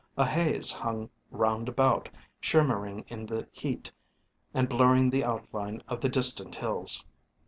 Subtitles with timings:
[0.17, 2.09] A haze hung round about,
[2.39, 3.91] shimmering in the heat
[4.51, 7.05] and blurring the outline of the distant hills.